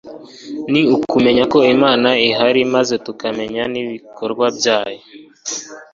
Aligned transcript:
ni 0.71 0.81
ukumenya 0.95 1.43
ko 1.51 1.57
Imana 1.75 2.09
ihari 2.27 2.61
maze 2.75 2.93
tukamenya 3.05 3.63
n'ibikorwa 3.73 4.45
byayo. 4.57 4.99